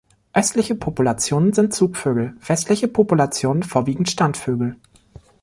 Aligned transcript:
Östliche 0.33 0.73
Populationen 0.73 1.53
sind 1.53 1.75
Zugvögel, 1.75 2.35
westliche 2.47 2.87
Populationen 2.87 3.61
vorwiegend 3.61 4.09
Standvögel. 4.09 4.75